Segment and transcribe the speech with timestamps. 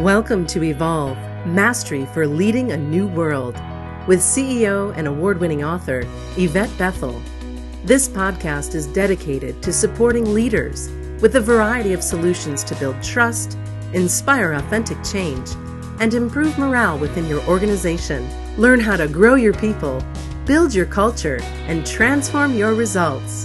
[0.00, 3.52] Welcome to Evolve Mastery for Leading a New World
[4.06, 6.04] with CEO and award winning author
[6.38, 7.20] Yvette Bethel.
[7.84, 10.88] This podcast is dedicated to supporting leaders
[11.20, 13.58] with a variety of solutions to build trust,
[13.92, 15.50] inspire authentic change,
[16.00, 18.26] and improve morale within your organization.
[18.56, 20.02] Learn how to grow your people,
[20.46, 23.44] build your culture, and transform your results.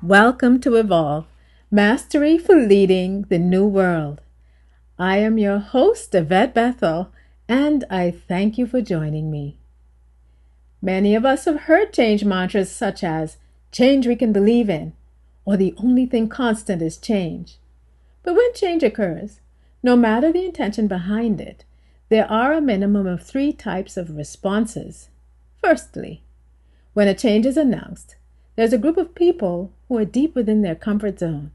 [0.00, 1.31] Welcome to Evolve
[1.74, 4.20] Mastery for Leading the New World.
[4.98, 7.10] I am your host, Yvette Bethel,
[7.48, 9.56] and I thank you for joining me.
[10.82, 13.38] Many of us have heard change mantras such as
[13.70, 14.92] change we can believe in,
[15.46, 17.56] or the only thing constant is change.
[18.22, 19.40] But when change occurs,
[19.82, 21.64] no matter the intention behind it,
[22.10, 25.08] there are a minimum of three types of responses.
[25.64, 26.22] Firstly,
[26.92, 28.16] when a change is announced,
[28.56, 31.50] there's a group of people who are deep within their comfort zone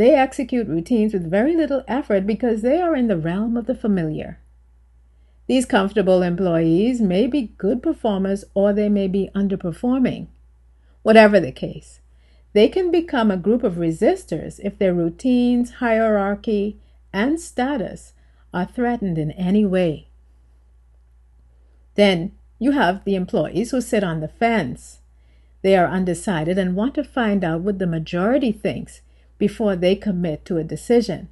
[0.00, 3.74] they execute routines with very little effort because they are in the realm of the
[3.74, 4.40] familiar.
[5.46, 10.28] These comfortable employees may be good performers or they may be underperforming.
[11.02, 12.00] Whatever the case,
[12.54, 16.80] they can become a group of resistors if their routines, hierarchy,
[17.12, 18.14] and status
[18.54, 20.08] are threatened in any way.
[21.96, 25.00] Then you have the employees who sit on the fence.
[25.60, 29.02] They are undecided and want to find out what the majority thinks
[29.40, 31.28] before they commit to a decision.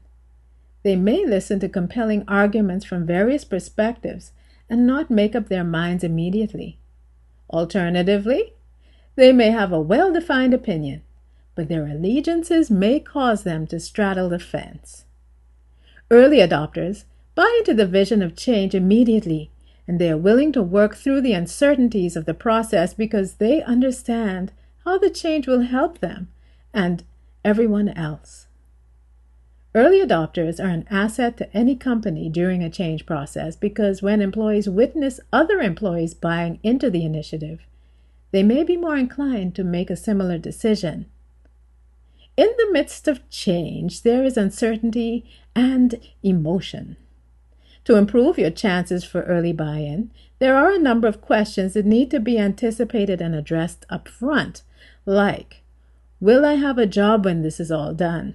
[0.83, 4.33] They may listen to compelling arguments from various perspectives
[4.69, 6.79] and not make up their minds immediately.
[7.51, 8.55] Alternatively,
[9.15, 11.03] they may have a well defined opinion,
[11.55, 15.05] but their allegiances may cause them to straddle the fence.
[16.11, 19.51] Early adopters buy into the vision of change immediately,
[19.87, 24.53] and they are willing to work through the uncertainties of the process because they understand
[24.85, 26.29] how the change will help them
[26.73, 27.05] and
[27.45, 28.47] everyone else.
[29.75, 34.69] Early adopters are an asset to any company during a change process because when employees
[34.69, 37.61] witness other employees buying into the initiative,
[38.31, 41.07] they may be more inclined to make a similar decision.
[42.37, 46.97] In the midst of change, there is uncertainty and emotion.
[47.85, 51.87] To improve your chances for early buy in, there are a number of questions that
[51.87, 54.63] need to be anticipated and addressed up front,
[55.05, 55.63] like
[56.21, 58.35] Will I have a job when this is all done?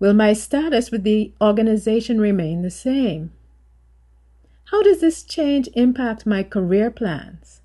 [0.00, 3.32] Will my status with the organization remain the same?
[4.70, 7.60] How does this change impact my career plans?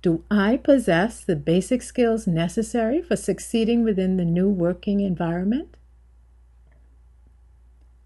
[0.00, 5.76] Do I possess the basic skills necessary for succeeding within the new working environment?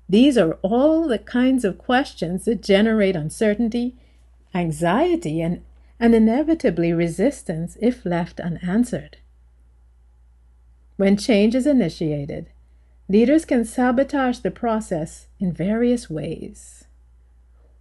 [0.08, 3.96] These are all the kinds of questions that generate uncertainty,
[4.54, 5.62] anxiety, and,
[5.98, 9.18] and inevitably resistance if left unanswered.
[10.96, 12.46] When change is initiated,
[13.08, 16.84] leaders can sabotage the process in various ways.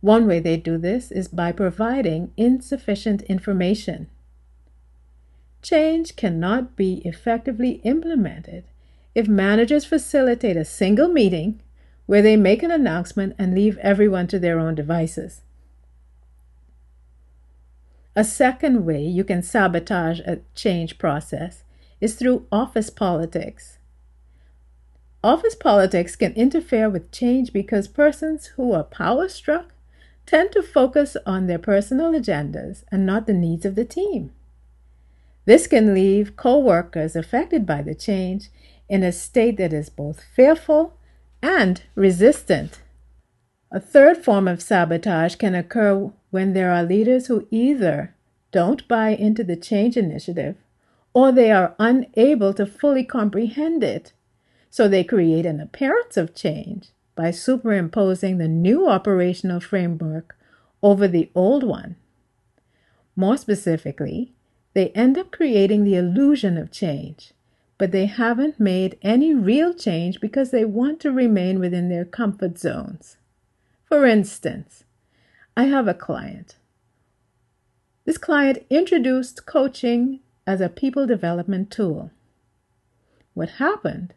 [0.01, 4.07] One way they do this is by providing insufficient information.
[5.61, 8.65] Change cannot be effectively implemented
[9.15, 11.61] if managers facilitate a single meeting
[12.05, 15.41] where they make an announcement and leave everyone to their own devices.
[18.15, 21.64] A second way you can sabotage a change process
[22.01, 23.79] is through office politics.
[25.23, 29.73] Office politics can interfere with change because persons who are power struck
[30.25, 34.31] tend to focus on their personal agendas and not the needs of the team.
[35.45, 38.49] This can leave co workers affected by the change
[38.89, 40.97] in a state that is both fearful
[41.41, 42.81] and resistant.
[43.71, 48.13] A third form of sabotage can occur when there are leaders who either
[48.51, 50.55] don't buy into the change initiative
[51.15, 54.11] or they are unable to fully comprehend it.
[54.69, 60.37] So they create an appearance of change by superimposing the new operational framework
[60.83, 61.95] over the old one.
[63.15, 64.33] More specifically,
[64.73, 67.31] they end up creating the illusion of change,
[67.77, 72.59] but they haven't made any real change because they want to remain within their comfort
[72.59, 73.15] zones.
[73.85, 74.83] For instance,
[75.55, 76.57] I have a client.
[78.03, 82.11] This client introduced coaching as a people development tool.
[83.33, 84.13] What happened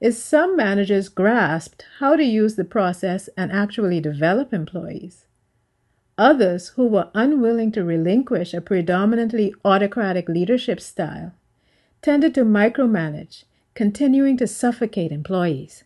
[0.00, 5.26] is some managers grasped how to use the process and actually develop employees.
[6.16, 11.32] Others who were unwilling to relinquish a predominantly autocratic leadership style
[12.02, 13.44] tended to micromanage,
[13.74, 15.84] continuing to suffocate employees.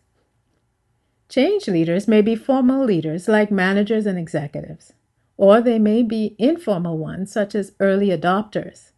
[1.29, 4.93] Change leaders may be formal leaders like managers and executives,
[5.37, 8.91] or they may be informal ones such as early adopters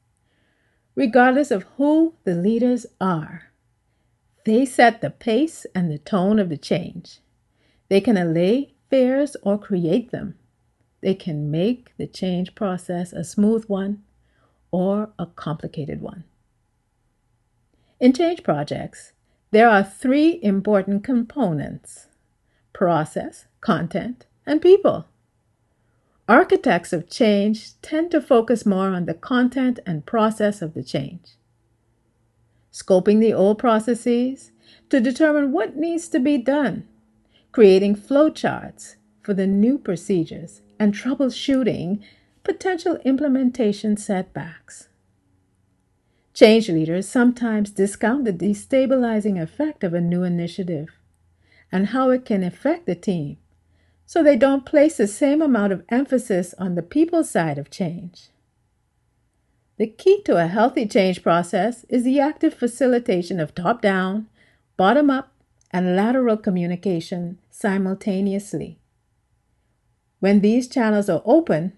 [1.02, 3.52] regardless of who the leaders are.
[4.46, 7.22] They set the pace and the tone of the change.
[7.90, 10.36] They can allay fears or create them.
[11.02, 14.04] They can make the change process a smooth one
[14.70, 16.24] or a complicated one.
[18.00, 19.14] In change projects,
[19.50, 22.10] there are three important components
[22.74, 25.08] process, content, and people.
[26.32, 31.36] Architects of change tend to focus more on the content and process of the change.
[32.72, 34.54] Scoping the old processes
[34.90, 36.88] to determine what needs to be done,
[37.52, 42.02] creating flowcharts for the new procedures, and troubleshooting
[42.46, 44.88] potential implementation setbacks.
[46.34, 50.92] Change leaders sometimes discount the destabilizing effect of a new initiative
[51.74, 53.36] and how it can affect the team,
[54.12, 58.28] so they don't place the same amount of emphasis on the people side of change.
[59.78, 64.28] The key to a healthy change process is the active facilitation of top down,
[64.76, 65.32] bottom up,
[65.72, 68.80] and lateral communication simultaneously.
[70.20, 71.72] When these channels are open,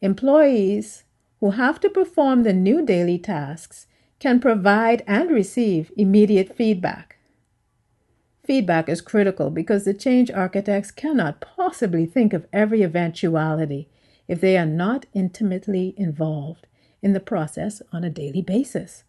[0.00, 1.04] employees
[1.38, 3.86] who have to perform the new daily tasks
[4.18, 7.15] can provide and receive immediate feedback.
[8.46, 13.88] Feedback is critical because the change architects cannot possibly think of every eventuality
[14.28, 16.68] if they are not intimately involved
[17.02, 19.02] in the process on a daily basis.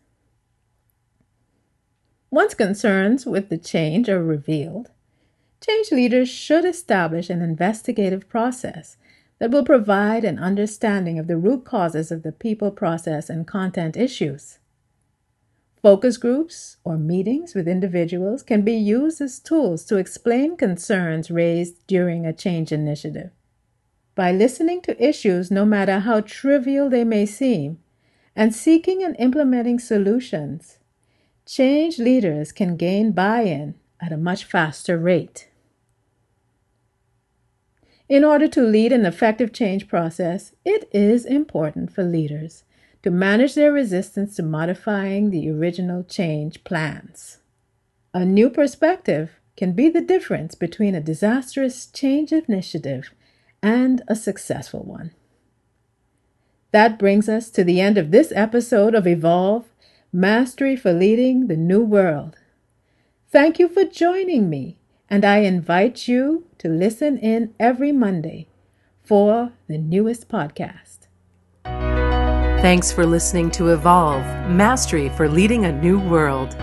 [2.31, 4.89] Once concerns with the change are revealed,
[5.65, 8.97] change leaders should establish an investigative process
[9.37, 13.95] that will provide an understanding of the root causes of the people, process, and content
[13.95, 14.57] issues.
[15.87, 21.87] Focus groups or meetings with individuals can be used as tools to explain concerns raised
[21.87, 23.31] during a change initiative.
[24.13, 27.79] By listening to issues, no matter how trivial they may seem,
[28.35, 30.79] and seeking and implementing solutions,
[31.45, 35.47] change leaders can gain buy in at a much faster rate.
[38.09, 42.65] In order to lead an effective change process, it is important for leaders
[43.07, 47.37] to manage their resistance to modifying the original change plans.
[48.13, 53.11] A new perspective can be the difference between a disastrous change initiative
[53.63, 55.11] and a successful one.
[56.71, 59.63] That brings us to the end of this episode of Evolve
[60.11, 62.35] Mastery for Leading the New World.
[63.29, 68.49] Thank you for joining me, and I invite you to listen in every Monday
[69.01, 71.06] for the newest podcast.
[72.61, 76.55] Thanks for listening to Evolve Mastery for Leading a New World.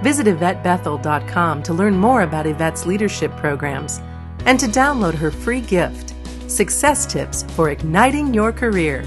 [0.00, 4.00] Visit YvetteBethel.com to learn more about Yvette's leadership programs
[4.46, 6.14] and to download her free gift
[6.48, 9.04] Success Tips for Igniting Your Career